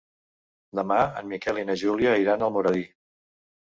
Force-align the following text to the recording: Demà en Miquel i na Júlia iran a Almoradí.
Demà 0.79 0.97
en 1.21 1.29
Miquel 1.33 1.61
i 1.65 1.67
na 1.71 1.75
Júlia 1.85 2.17
iran 2.25 2.47
a 2.47 2.51
Almoradí. 2.51 2.87